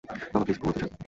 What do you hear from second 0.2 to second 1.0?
বাবা, প্লিজ ঘুমোতে যান।